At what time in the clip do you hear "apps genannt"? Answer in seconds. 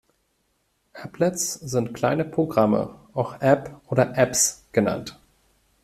4.17-5.19